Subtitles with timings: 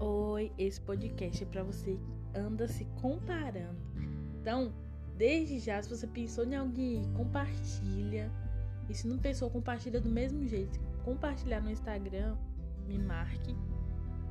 [0.00, 3.78] Oi, esse podcast é para você que anda se comparando.
[4.40, 4.72] Então,
[5.16, 8.30] desde já, se você pensou em alguém, compartilha.
[8.88, 10.78] E se não pensou, compartilha do mesmo jeito.
[11.04, 12.36] Compartilhar no Instagram,
[12.86, 13.54] me marque.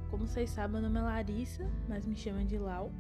[0.10, 2.92] Como vocês sabem, meu nome é Larissa, mas me chama de Lau.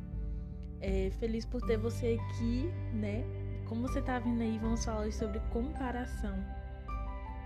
[0.79, 3.23] É, feliz por ter você aqui, né?
[3.67, 6.62] Como você tá vindo aí, vamos falar hoje sobre comparação.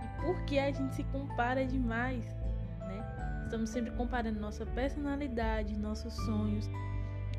[0.02, 2.24] E por que a gente se compara demais,
[2.80, 3.42] né?
[3.44, 6.68] Estamos sempre comparando nossa personalidade, nossos sonhos,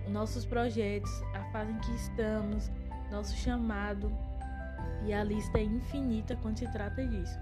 [0.07, 2.71] nossos projetos, a fase em que estamos,
[3.11, 4.11] nosso chamado.
[5.05, 7.39] E a lista é infinita quando se trata disso.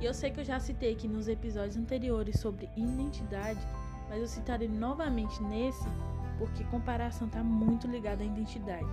[0.00, 3.60] E eu sei que eu já citei aqui nos episódios anteriores sobre identidade,
[4.08, 5.86] mas eu citarei novamente nesse
[6.38, 8.86] porque comparação está muito ligada à identidade?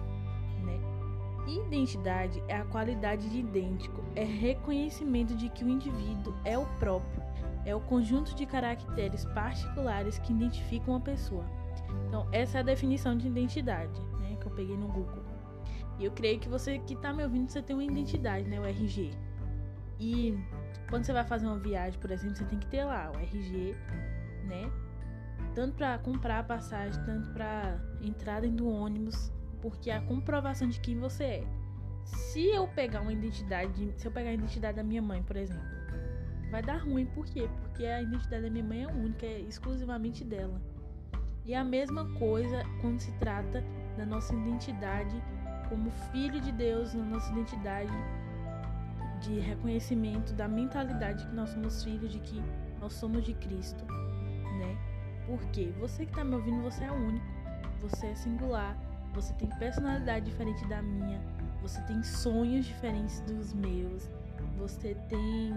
[1.50, 7.24] Identidade é a qualidade de idêntico, é reconhecimento de que o indivíduo é o próprio,
[7.66, 11.44] é o conjunto de caracteres particulares que identificam uma pessoa.
[12.08, 15.24] Então, essa é a definição de identidade, né, que eu peguei no Google.
[15.98, 18.66] E eu creio que você que está me ouvindo, você tem uma identidade, né, o
[18.66, 19.12] RG.
[20.00, 20.38] E
[20.88, 23.76] quando você vai fazer uma viagem, por exemplo, você tem que ter lá o RG,
[24.46, 24.72] né?
[25.54, 30.68] tanto para comprar a passagem, tanto para entrar dentro do ônibus, porque é a comprovação
[30.68, 31.44] de quem você é.
[32.04, 35.62] Se eu pegar uma identidade, se eu pegar a identidade da minha mãe, por exemplo,
[36.50, 37.48] vai dar ruim, por quê?
[37.62, 40.60] Porque a identidade da minha mãe é única, é exclusivamente dela.
[41.46, 43.64] E a mesma coisa quando se trata
[43.98, 45.22] da nossa identidade
[45.70, 47.92] como filho de Deus, na nossa identidade
[49.22, 52.42] de reconhecimento da mentalidade que nós somos filhos, de que
[52.80, 54.78] nós somos de Cristo, né?
[55.28, 57.26] Porque você que está me ouvindo, você é único,
[57.82, 58.76] você é singular,
[59.14, 61.22] você tem personalidade diferente da minha,
[61.62, 64.10] você tem sonhos diferentes dos meus,
[64.58, 65.54] você tem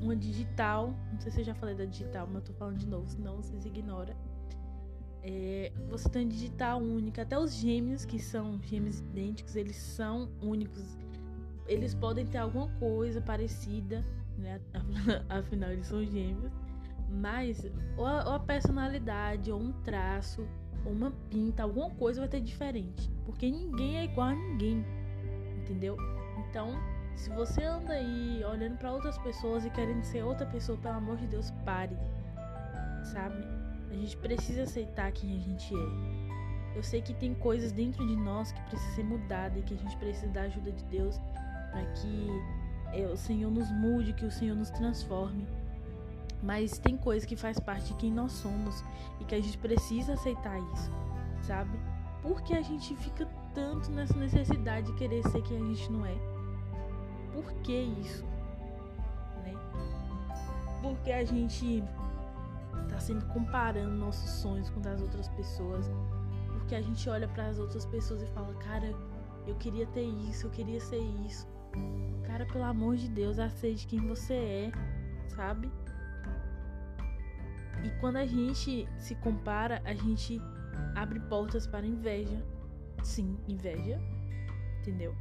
[0.00, 2.86] uma digital, não sei se eu já falei da digital, mas eu tô falando de
[2.86, 4.14] novo, senão vocês ignoram.
[5.22, 10.30] É, você tem uma digital única, até os gêmeos, que são gêmeos idênticos, eles são
[10.42, 10.98] únicos.
[11.66, 14.04] Eles podem ter alguma coisa parecida,
[14.36, 14.60] né?
[15.30, 16.52] Afinal, eles são gêmeos
[17.14, 17.64] mas
[17.96, 20.46] ou a, ou a personalidade, ou um traço,
[20.84, 23.10] ou uma pinta, alguma coisa vai ter diferente.
[23.24, 24.84] Porque ninguém é igual a ninguém.
[25.62, 25.96] Entendeu?
[26.38, 26.78] Então,
[27.16, 31.16] se você anda aí olhando para outras pessoas e querendo ser outra pessoa, pelo amor
[31.16, 31.96] de Deus, pare.
[33.04, 33.42] Sabe?
[33.90, 36.76] A gente precisa aceitar quem a gente é.
[36.76, 39.76] Eu sei que tem coisas dentro de nós que precisam ser mudadas e que a
[39.76, 41.20] gente precisa da ajuda de Deus
[41.70, 42.28] para que
[42.92, 45.46] é, o Senhor nos mude, que o Senhor nos transforme.
[46.44, 48.84] Mas tem coisa que faz parte de quem nós somos
[49.18, 50.90] e que a gente precisa aceitar isso,
[51.42, 51.78] sabe?
[52.20, 56.14] Porque a gente fica tanto nessa necessidade de querer ser quem a gente não é.
[57.32, 58.24] Por que isso?
[59.42, 59.54] Né?
[60.82, 61.82] Porque a gente
[62.90, 65.90] tá sempre comparando nossos sonhos com das outras pessoas.
[66.52, 68.94] Porque a gente olha para as outras pessoas e fala, cara,
[69.46, 71.48] eu queria ter isso, eu queria ser isso.
[72.26, 74.72] Cara, pelo amor de Deus, aceite quem você é,
[75.28, 75.70] sabe?
[77.84, 80.40] E quando a gente se compara, a gente
[80.96, 82.42] abre portas para inveja.
[83.02, 84.00] Sim, inveja.
[84.80, 85.14] Entendeu?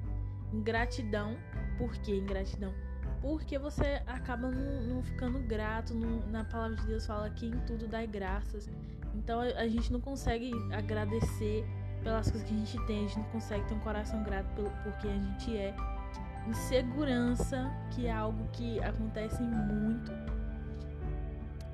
[0.53, 1.35] Ingratidão.
[1.77, 2.73] Por que ingratidão?
[3.21, 5.93] Porque você acaba não, não ficando grato.
[5.93, 8.69] Não, na palavra de Deus fala que em tudo dá graças.
[9.13, 11.65] Então a, gente não consegue agradecer
[12.01, 12.99] pelas coisas que a gente tem.
[12.99, 15.75] A gente não consegue ter um coração grato por quem a gente é.
[16.47, 20.11] Insegurança, que é algo que acontece muito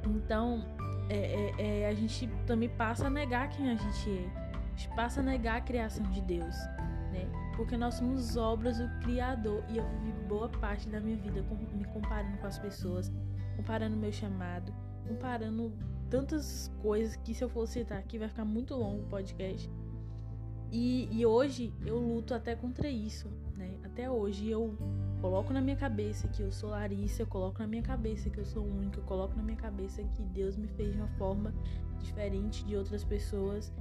[0.09, 0.63] então,
[1.09, 4.49] é, é, é, a gente também passa a negar quem a gente é.
[4.53, 6.55] A gente passa a negar a criação de Deus,
[7.11, 7.27] né?
[7.57, 11.43] Porque nós somos obras do Criador e eu vivi boa parte da minha vida
[11.73, 13.11] me comparando com as pessoas,
[13.57, 14.73] comparando meu chamado,
[15.07, 15.73] comparando
[16.09, 19.69] tantas coisas que se eu for citar aqui vai ficar muito longo o podcast.
[20.71, 23.27] E, e hoje eu luto até contra isso,
[23.57, 23.77] né?
[23.83, 24.77] Até hoje eu
[25.21, 28.45] coloco na minha cabeça que eu sou Larissa, eu coloco na minha cabeça que eu
[28.45, 31.53] sou única, eu coloco na minha cabeça que Deus me fez de uma forma
[31.99, 33.71] diferente de outras pessoas.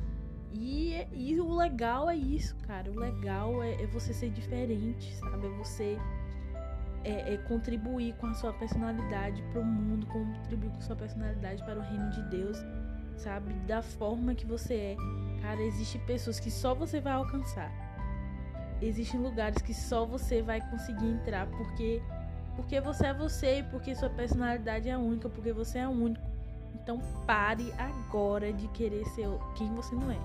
[0.53, 2.91] E, e o legal é isso, cara.
[2.91, 5.47] O legal é, é você ser diferente, sabe?
[5.47, 5.99] É você
[7.05, 11.63] é, é contribuir com a sua personalidade para o mundo, contribuir com a sua personalidade
[11.65, 12.59] para o reino de Deus,
[13.17, 13.53] sabe?
[13.67, 14.97] Da forma que você é.
[15.43, 17.88] Cara, existem pessoas que só você vai alcançar
[18.81, 22.03] existem lugares que só você vai conseguir entrar porque
[22.57, 26.27] porque você é você e porque sua personalidade é única, porque você é único.
[26.75, 30.19] Então pare agora de querer ser quem você não é.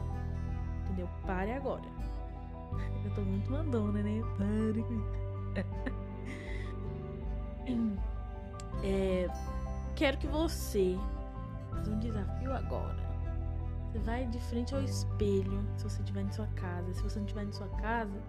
[0.86, 1.08] Entendeu?
[1.28, 1.84] Pare agora.
[3.06, 4.22] Eu tô muito mandona, né?
[4.38, 4.84] Pare
[8.84, 9.28] é,
[9.96, 10.98] quero que você
[11.70, 12.98] faça um desafio agora.
[13.92, 16.94] Você vai de frente ao espelho, se você estiver em sua casa.
[16.94, 18.20] Se você não estiver em sua casa,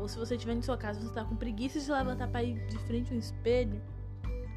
[0.00, 2.58] ou se você estiver em sua casa, você está com preguiça de levantar para ir
[2.66, 3.80] de frente ao espelho,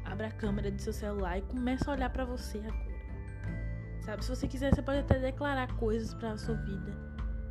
[0.04, 2.94] abra a câmera do seu celular e começa a olhar para você agora.
[4.00, 6.92] Sabe, se você quiser, você pode até declarar coisas para sua vida,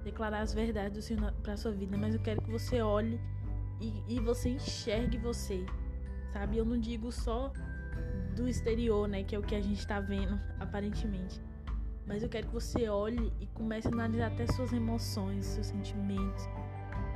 [0.03, 3.19] declarar as verdades do Senhor para sua vida, mas eu quero que você olhe
[3.79, 5.65] e, e você enxergue você,
[6.31, 6.57] sabe?
[6.57, 7.51] Eu não digo só
[8.35, 11.39] do exterior, né, que é o que a gente tá vendo aparentemente,
[12.07, 16.47] mas eu quero que você olhe e comece a analisar até suas emoções, seus sentimentos,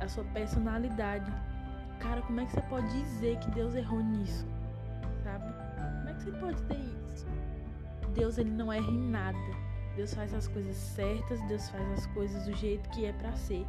[0.08, 1.30] sua personalidade.
[2.00, 4.46] Cara, como é que você pode dizer que Deus errou nisso?
[5.22, 5.52] Sabe?
[5.98, 7.26] Como é que você pode dizer isso?
[8.14, 9.38] Deus ele não erra em nada.
[9.96, 13.66] Deus faz as coisas certas, Deus faz as coisas do jeito que é para ser.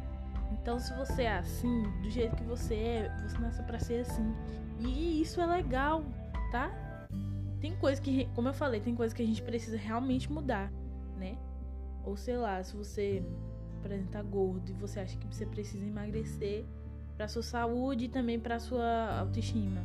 [0.52, 4.34] Então, se você é assim, do jeito que você é, você nasceu para ser assim.
[4.78, 6.04] E isso é legal,
[6.50, 6.70] tá?
[7.60, 10.72] Tem coisa que, como eu falei, tem coisa que a gente precisa realmente mudar,
[11.18, 11.36] né?
[12.04, 13.22] Ou sei lá, se você,
[13.80, 16.64] por exemplo, tá gordo e você acha que você precisa emagrecer
[17.16, 19.82] para sua saúde e também para sua autoestima.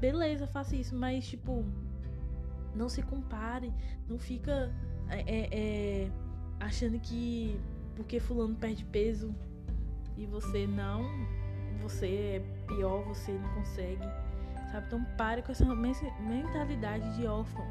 [0.00, 1.64] Beleza, faça isso, mas tipo,
[2.74, 3.72] não se compare,
[4.08, 4.72] não fica
[5.08, 6.10] é, é, é,
[6.60, 7.58] achando que
[7.96, 9.34] porque fulano perde peso
[10.16, 11.04] e você não,
[11.80, 14.04] você é pior, você não consegue,
[14.70, 14.86] sabe?
[14.86, 17.64] Então pare com essa mentalidade de órfão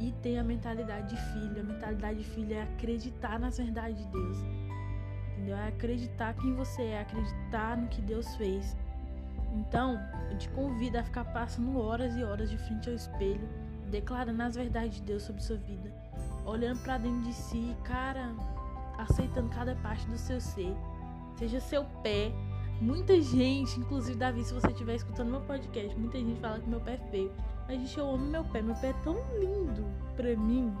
[0.00, 1.60] e tenha a mentalidade de filho.
[1.60, 4.38] A mentalidade de filho é acreditar nas verdades de Deus,
[5.34, 5.56] entendeu?
[5.56, 8.76] É acreditar quem você é, acreditar no que Deus fez.
[9.52, 10.00] Então,
[10.30, 13.48] eu te convido a ficar passando horas e horas de frente ao espelho
[13.94, 15.92] declarando as verdades de Deus sobre sua vida,
[16.44, 18.34] olhando para dentro de si, cara,
[18.98, 20.74] aceitando cada parte do seu ser,
[21.36, 22.32] seja seu pé.
[22.80, 26.80] Muita gente, inclusive Davi, se você estiver escutando meu podcast, muita gente fala que meu
[26.80, 27.32] pé é feio.
[27.68, 29.84] Mas gente, eu amo meu pé, meu pé é tão lindo
[30.16, 30.74] pra mim.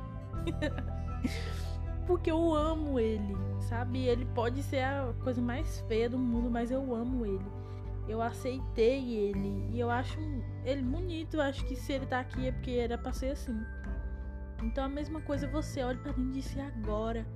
[2.06, 4.06] Porque eu amo ele, sabe?
[4.06, 7.64] Ele pode ser a coisa mais feia do mundo, mas eu amo ele
[8.06, 10.18] eu aceitei ele e eu acho
[10.64, 11.34] ele bonito.
[11.34, 13.58] Eu acho que se ele tá aqui é porque era pra ser assim.
[14.62, 17.26] Então a mesma coisa você olhe para dentro de si agora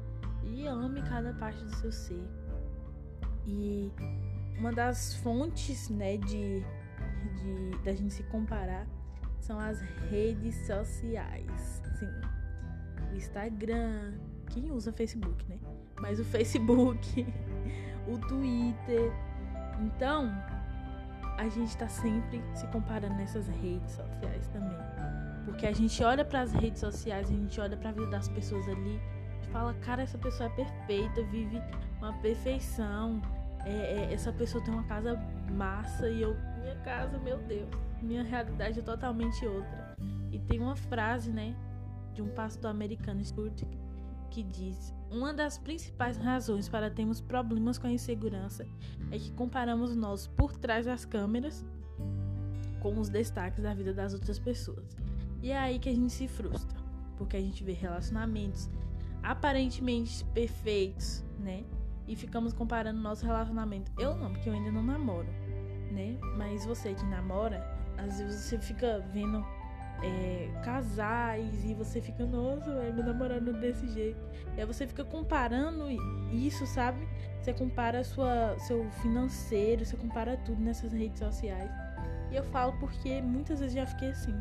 [0.45, 2.29] e ame cada parte do seu ser.
[3.47, 3.91] E
[4.59, 6.63] uma das fontes, né, de,
[7.37, 8.87] de da gente se comparar
[9.41, 9.81] são as
[10.11, 11.83] redes sociais.
[11.99, 12.11] Sim.
[13.15, 14.13] Instagram,
[14.49, 15.59] quem usa Facebook, né?
[16.01, 17.27] Mas o Facebook,
[18.09, 19.13] o Twitter.
[19.81, 20.31] Então,
[21.37, 24.77] a gente está sempre se comparando nessas redes sociais também.
[25.45, 28.29] Porque a gente olha para as redes sociais, a gente olha para a vida das
[28.29, 29.01] pessoas ali
[29.43, 31.63] e fala: cara, essa pessoa é perfeita, vive
[31.99, 33.23] uma perfeição.
[33.65, 35.17] É, é, essa pessoa tem uma casa
[35.53, 37.69] massa e eu, minha casa, meu Deus,
[38.01, 39.97] minha realidade é totalmente outra.
[40.31, 41.55] E tem uma frase, né,
[42.15, 43.63] de um pastor americano, Stuart,
[44.29, 48.67] que diz: Uma das principais razões para termos problemas com a insegurança
[49.11, 51.65] é que comparamos nós por trás das câmeras
[52.81, 54.97] com os destaques da vida das outras pessoas.
[55.43, 56.79] E é aí que a gente se frustra,
[57.17, 58.71] porque a gente vê relacionamentos
[59.23, 61.65] aparentemente perfeitos, né?
[62.07, 63.93] E ficamos comparando nosso relacionamento.
[63.99, 65.29] Eu não, porque eu ainda não namoro,
[65.93, 66.19] né?
[66.37, 67.63] Mas você que namora,
[67.97, 69.45] às vezes você fica vendo
[70.03, 74.21] é, casais e você fica, nossa, é meu namorado desse jeito.
[74.57, 75.89] E aí você fica comparando
[76.33, 77.07] isso, sabe?
[77.41, 81.71] Você compara sua, seu financeiro, você compara tudo nessas redes sociais.
[82.31, 84.35] E eu falo porque muitas vezes já fiquei assim.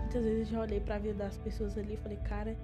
[0.00, 2.56] Muitas vezes já olhei pra vida das pessoas ali e falei, cara,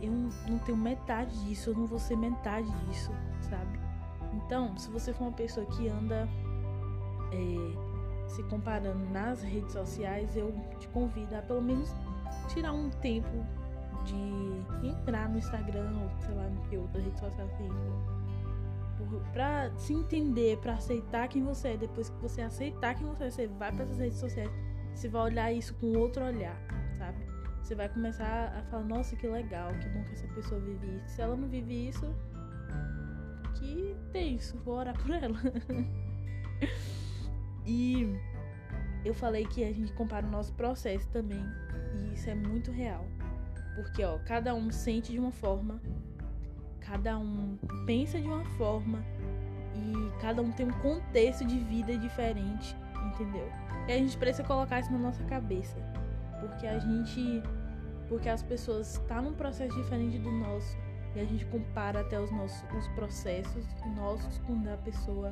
[0.00, 3.10] eu não tenho metade disso, eu não vou ser metade disso,
[3.48, 3.78] sabe?
[4.32, 6.28] Então, se você for uma pessoa que anda.
[7.32, 7.89] É,
[8.30, 11.94] se comparando nas redes sociais, eu te convido a pelo menos
[12.48, 13.44] tirar um tempo
[14.04, 18.20] de entrar no Instagram ou sei lá no que outra rede social você
[19.32, 21.76] Pra se entender, pra aceitar quem você é.
[21.76, 24.50] Depois que você aceitar quem você é, você vai para as redes sociais.
[24.94, 26.56] Você vai olhar isso com outro olhar,
[26.98, 27.18] sabe?
[27.62, 31.08] Você vai começar a falar, nossa, que legal, que bom que essa pessoa vive isso.
[31.08, 32.14] Se ela não vive isso,
[33.54, 35.38] que tem isso, vou orar por ela.
[37.70, 38.18] E
[39.04, 41.46] eu falei que a gente compara o nosso processo também.
[41.94, 43.06] E isso é muito real.
[43.76, 45.80] Porque, ó, cada um sente de uma forma,
[46.80, 48.98] cada um pensa de uma forma
[49.76, 53.48] e cada um tem um contexto de vida diferente, entendeu?
[53.86, 55.76] E a gente precisa colocar isso na nossa cabeça.
[56.40, 57.40] Porque a gente.
[58.08, 60.76] Porque as pessoas estão tá num processo diferente do nosso.
[61.14, 65.30] E a gente compara até os nossos os processos nossos com da pessoa,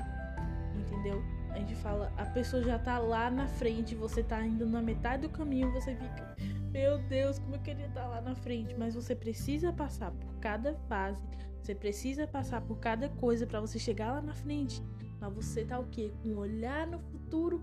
[0.77, 1.21] entendeu?
[1.53, 5.23] A gente fala, a pessoa já tá lá na frente, você tá indo na metade
[5.23, 6.37] do caminho, você fica,
[6.71, 8.75] Meu Deus, como eu queria estar lá na frente.
[8.79, 11.23] Mas você precisa passar por cada fase.
[11.63, 14.83] Você precisa passar por cada coisa para você chegar lá na frente.
[15.21, 16.13] Mas você tá o quê?
[16.23, 17.61] Com um olhar no futuro,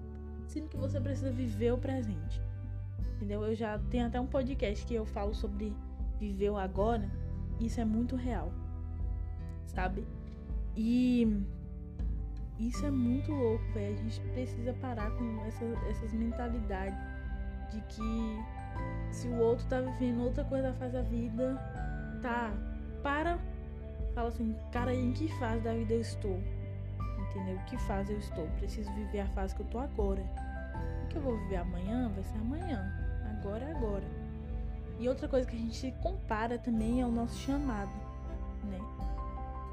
[0.48, 2.42] sendo que você precisa viver o presente.
[3.15, 3.44] Entendeu?
[3.46, 5.74] Eu já tenho até um podcast que eu falo sobre
[6.20, 7.10] viver o agora.
[7.60, 8.51] Isso é muito real.
[9.65, 10.06] Sabe?
[10.75, 11.42] E
[12.59, 13.93] isso é muito louco, velho.
[13.93, 16.97] A gente precisa parar com essa, essas mentalidades
[17.71, 18.43] de que
[19.12, 21.59] se o outro tá vivendo outra coisa faz a vida,
[22.21, 22.51] tá,
[23.03, 23.38] para,
[24.13, 26.39] fala assim, cara, em que fase da vida eu estou?
[27.29, 27.59] Entendeu?
[27.65, 28.47] Que fase eu estou?
[28.57, 30.24] Preciso viver a fase que eu tô agora.
[31.03, 32.93] O que eu vou viver amanhã vai ser amanhã.
[33.39, 34.05] Agora é agora.
[34.97, 37.91] E outra coisa que a gente compara também é o nosso chamado,
[38.63, 38.79] né?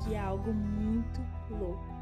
[0.03, 2.02] Que é algo muito louco.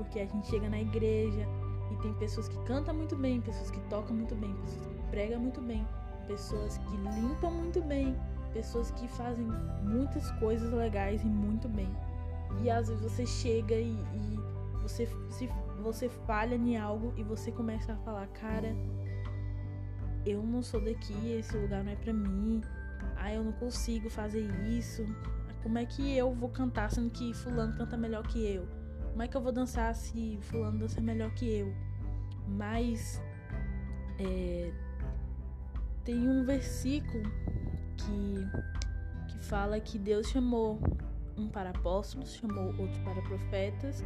[0.00, 1.46] Porque a gente chega na igreja
[1.92, 5.38] e tem pessoas que cantam muito bem, pessoas que tocam muito bem, pessoas que pregam
[5.38, 5.86] muito bem,
[6.26, 8.16] pessoas que limpam muito bem,
[8.54, 9.46] pessoas que fazem
[9.82, 11.94] muitas coisas legais e muito bem.
[12.62, 14.40] E às vezes você chega e, e
[14.80, 15.50] você, se,
[15.82, 18.74] você falha em algo e você começa a falar, cara,
[20.24, 22.62] eu não sou daqui, esse lugar não é pra mim,
[23.16, 25.04] ah, eu não consigo fazer isso.
[25.62, 28.79] Como é que eu vou cantar sendo que fulano canta melhor que eu?
[29.10, 31.74] Como é que eu vou dançar se fulano dança melhor que eu?
[32.46, 33.20] Mas
[34.18, 34.72] é,
[36.04, 37.30] tem um versículo
[37.96, 38.48] que,
[39.28, 40.80] que fala que Deus chamou
[41.36, 44.02] um para apóstolos, chamou outro para profetas,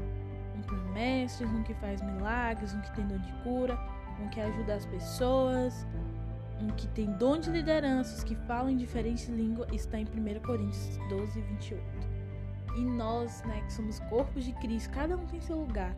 [0.56, 3.78] um para mestres, um que faz milagres, um que tem dom de cura,
[4.20, 5.86] um que ajuda as pessoas,
[6.60, 10.40] um que tem dom de liderança, os que falam em diferentes línguas, está em 1
[10.42, 12.13] Coríntios 12, 28.
[12.76, 15.96] E nós, né, que somos corpos de Cristo, cada um tem seu lugar,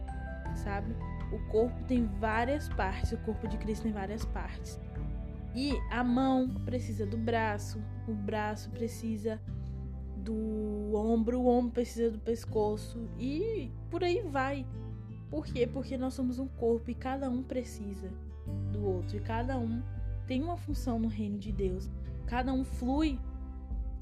[0.55, 0.95] sabe?
[1.33, 4.79] O corpo tem várias partes, o corpo de Cristo tem várias partes.
[5.55, 9.41] E a mão precisa do braço, o braço precisa
[10.17, 14.67] do ombro, o ombro precisa do pescoço e por aí vai.
[15.31, 15.67] Por quê?
[15.67, 18.11] Porque nós somos um corpo e cada um precisa
[18.73, 19.83] do outro e cada um
[20.27, 21.89] tem uma função no reino de Deus.
[22.27, 23.19] Cada um flui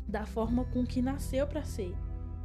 [0.09, 1.95] da forma com que nasceu para ser.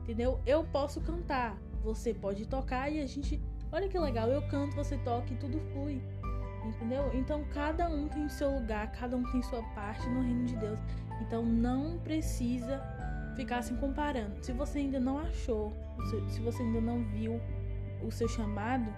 [0.10, 0.40] Entendeu?
[0.44, 3.40] Eu posso cantar, você pode tocar e a gente,
[3.72, 6.02] olha que legal, eu canto, você toca e tudo flui.
[6.66, 7.12] Entendeu?
[7.14, 10.80] Então cada um tem seu lugar, cada um tem sua parte no reino de Deus.
[11.22, 12.82] Então não precisa
[13.36, 14.44] ficar se comparando.
[14.44, 15.72] Se você ainda não achou,
[16.30, 17.40] se você ainda não viu
[18.04, 18.92] o seu chamado,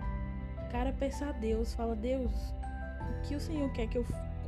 [0.72, 2.32] cara, peça a Deus, fala: "Deus,
[3.02, 4.06] o que o Senhor quer que eu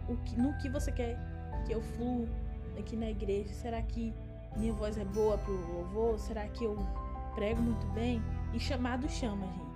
[0.07, 1.19] o que, no que você quer
[1.65, 2.25] que eu fluo
[2.79, 3.53] aqui na igreja?
[3.53, 4.13] Será que
[4.55, 6.19] minha voz é boa pro louvor?
[6.19, 6.77] Será que eu
[7.35, 8.21] prego muito bem?"
[8.53, 9.73] E chamado chama, gente.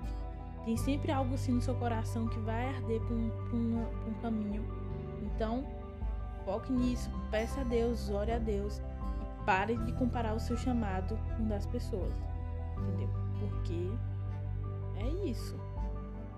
[0.66, 4.66] Tem sempre algo assim no seu coração que vai arder para um, um, um caminho.
[5.24, 5.66] Então,
[6.44, 11.18] foque nisso, peça a Deus, ore a Deus e pare de comparar o seu chamado
[11.38, 12.14] com das pessoas.
[12.78, 13.10] Entendeu?
[13.40, 13.92] Porque
[14.98, 15.56] é isso.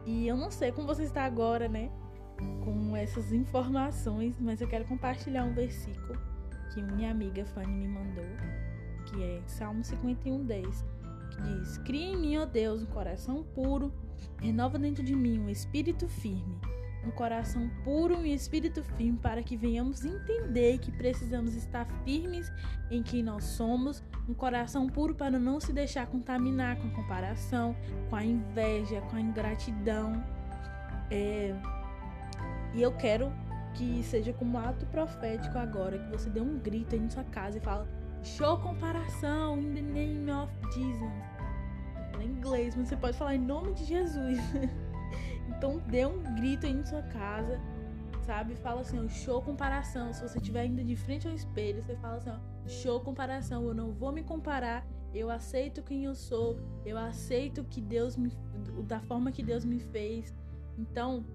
[0.05, 1.89] E eu não sei como você está agora, né?
[2.63, 6.19] Com essas informações, mas eu quero compartilhar um versículo
[6.73, 8.25] que minha amiga Fanny me mandou,
[9.05, 10.85] que é Salmo 51, 10,
[11.31, 13.91] que diz: Cria em mim, ó Deus, um coração puro
[14.41, 16.57] Renova dentro de mim um espírito firme,
[17.05, 22.51] um coração puro e um espírito firme para que venhamos entender que precisamos estar firmes
[22.89, 27.75] em quem nós somos, um coração puro para não se deixar contaminar com a comparação,
[28.09, 30.23] com a inveja, com a ingratidão.
[31.11, 31.53] É...
[32.73, 33.31] E eu quero
[33.75, 37.57] que seja como ato profético agora, que você dê um grito aí na sua casa
[37.57, 37.88] e fala:
[38.23, 41.39] Show comparação in the name of Jesus
[42.19, 44.38] fala inglês, mas você pode falar em nome de Jesus.
[45.47, 47.59] então dê um grito aí em sua casa,
[48.25, 48.55] sabe?
[48.55, 50.13] Fala assim, show comparação.
[50.13, 52.31] Se você estiver indo de frente ao espelho, você fala assim,
[52.67, 53.63] show comparação.
[53.65, 54.85] Eu não vou me comparar.
[55.13, 56.59] Eu aceito quem eu sou.
[56.85, 58.31] Eu aceito que Deus me
[58.85, 60.33] da forma que Deus me fez.
[60.77, 61.25] Então,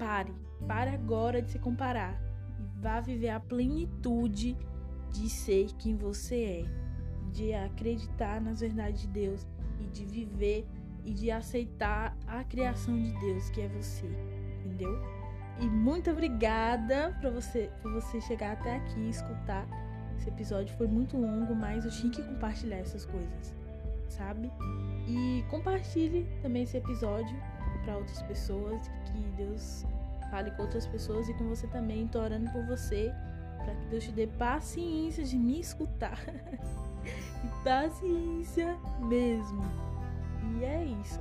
[0.00, 0.34] pare.
[0.66, 2.18] Pare agora de se comparar
[2.58, 4.56] e vá viver a plenitude
[5.12, 9.46] de ser quem você é, de acreditar nas verdades de Deus
[9.78, 10.66] e de viver
[11.04, 14.06] e de aceitar a criação de Deus, que é você,
[14.64, 14.98] entendeu?
[15.58, 19.66] E muito obrigada por você, por você chegar até aqui e escutar.
[20.16, 23.54] Esse episódio foi muito longo, mas eu tinha que compartilhar essas coisas,
[24.08, 24.50] sabe?
[25.06, 27.36] E compartilhe também esse episódio
[27.84, 29.86] para outras pessoas, que Deus
[30.30, 32.06] fale com outras pessoas e com você também.
[32.08, 33.12] Tô orando por você,
[33.58, 36.18] para que Deus te dê paciência de me escutar.
[37.44, 39.62] e paciência mesmo.
[40.58, 41.20] E é isso.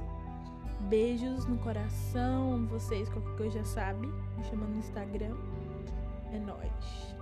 [0.81, 2.65] Beijos no coração.
[2.67, 4.07] Vocês, qualquer coisa já sabe.
[4.07, 5.35] Me chamando no Instagram.
[6.31, 7.18] É nóis.